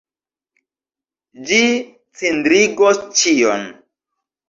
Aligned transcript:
Ĝi 1.51 1.61
cindrigos 1.85 3.07
ĉion. 3.23 3.73